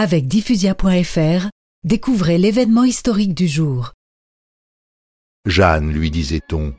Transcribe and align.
Avec 0.00 0.28
diffusia.fr, 0.28 1.48
découvrez 1.82 2.38
l'événement 2.38 2.84
historique 2.84 3.34
du 3.34 3.48
jour. 3.48 3.94
Jeanne, 5.44 5.90
lui 5.90 6.12
disait-on, 6.12 6.72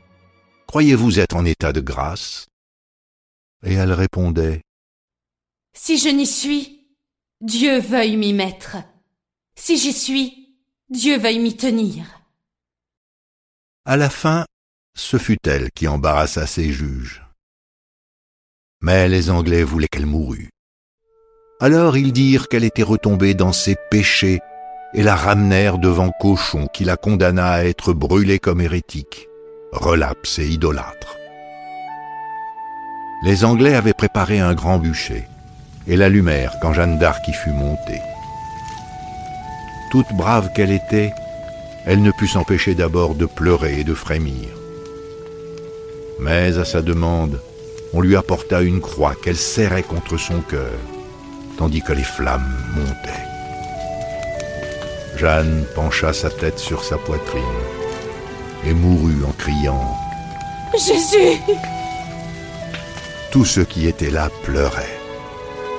croyez-vous 0.66 1.20
être 1.20 1.36
en 1.36 1.44
état 1.44 1.74
de 1.74 1.82
grâce? 1.82 2.46
Et 3.62 3.74
elle 3.74 3.92
répondait, 3.92 4.62
Si 5.76 5.98
je 5.98 6.08
n'y 6.08 6.26
suis, 6.26 6.88
Dieu 7.42 7.78
veuille 7.78 8.16
m'y 8.16 8.32
mettre. 8.32 8.78
Si 9.54 9.76
j'y 9.76 9.92
suis, 9.92 10.56
Dieu 10.88 11.18
veuille 11.18 11.40
m'y 11.40 11.58
tenir. 11.58 12.06
À 13.84 13.98
la 13.98 14.08
fin, 14.08 14.46
ce 14.96 15.18
fut 15.18 15.46
elle 15.46 15.70
qui 15.72 15.88
embarrassa 15.88 16.46
ses 16.46 16.72
juges. 16.72 17.22
Mais 18.80 19.10
les 19.10 19.28
Anglais 19.28 19.62
voulaient 19.62 19.88
qu'elle 19.88 20.06
mourût. 20.06 20.48
Alors 21.62 21.98
ils 21.98 22.12
dirent 22.12 22.48
qu'elle 22.48 22.64
était 22.64 22.82
retombée 22.82 23.34
dans 23.34 23.52
ses 23.52 23.76
péchés 23.90 24.40
et 24.94 25.02
la 25.02 25.14
ramenèrent 25.14 25.76
devant 25.76 26.10
Cochon 26.10 26.66
qui 26.72 26.84
la 26.84 26.96
condamna 26.96 27.52
à 27.52 27.64
être 27.64 27.92
brûlée 27.92 28.38
comme 28.38 28.62
hérétique, 28.62 29.28
relapse 29.70 30.38
et 30.38 30.46
idolâtre. 30.46 31.18
Les 33.22 33.44
Anglais 33.44 33.74
avaient 33.74 33.92
préparé 33.92 34.40
un 34.40 34.54
grand 34.54 34.78
bûcher 34.78 35.28
et 35.86 35.96
l'allumèrent 35.96 36.54
quand 36.62 36.72
Jeanne 36.72 36.98
d'Arc 36.98 37.28
y 37.28 37.32
fut 37.34 37.50
montée. 37.50 38.00
Toute 39.90 40.14
brave 40.14 40.52
qu'elle 40.54 40.72
était, 40.72 41.12
elle 41.84 42.00
ne 42.00 42.10
put 42.10 42.28
s'empêcher 42.28 42.74
d'abord 42.74 43.14
de 43.14 43.26
pleurer 43.26 43.80
et 43.80 43.84
de 43.84 43.92
frémir. 43.92 44.48
Mais 46.20 46.56
à 46.56 46.64
sa 46.64 46.80
demande, 46.80 47.38
on 47.92 48.00
lui 48.00 48.16
apporta 48.16 48.62
une 48.62 48.80
croix 48.80 49.14
qu'elle 49.22 49.36
serrait 49.36 49.82
contre 49.82 50.16
son 50.16 50.40
cœur, 50.40 50.78
tandis 51.60 51.82
que 51.82 51.92
les 51.92 52.02
flammes 52.02 52.56
montaient. 52.74 53.26
Jeanne 55.18 55.66
pencha 55.74 56.14
sa 56.14 56.30
tête 56.30 56.58
sur 56.58 56.82
sa 56.82 56.96
poitrine 56.96 57.60
et 58.64 58.72
mourut 58.72 59.22
en 59.28 59.32
criant 59.32 59.94
Jésus 60.72 61.38
Tous 63.30 63.44
ceux 63.44 63.64
qui 63.64 63.86
étaient 63.86 64.08
là 64.08 64.30
pleuraient, 64.42 64.98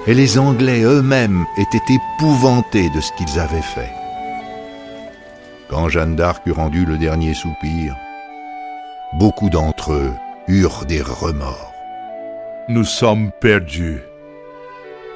et 0.06 0.14
les 0.14 0.38
Anglais 0.38 0.82
eux-mêmes 0.82 1.46
étaient 1.58 1.96
épouvantés 1.96 2.92
de 2.92 3.02
ce 3.02 3.12
qu'ils 3.14 3.40
avaient 3.40 3.70
fait. 3.74 3.92
Quand 5.68 5.90
Jeanne 5.90 6.16
d'Arc 6.16 6.46
eut 6.46 6.52
rendu 6.52 6.86
le 6.86 7.00
dernier 7.00 7.34
soupir, 7.34 7.96
beaucoup 9.14 9.50
d'entre 9.50 9.94
eux 9.94 10.14
eurent 10.48 10.86
des 10.86 11.02
remords. 11.02 11.74
Nous 12.70 12.86
sommes 12.86 13.32
perdus. 13.32 14.04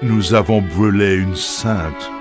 Nous 0.01 0.33
avons 0.33 0.61
brûlé 0.61 1.15
une 1.15 1.37
sainte 1.37 2.11